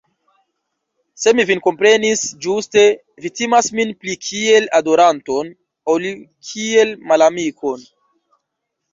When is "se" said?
1.23-1.31